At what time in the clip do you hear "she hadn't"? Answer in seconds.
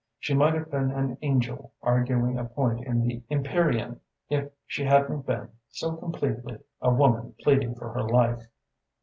4.65-5.27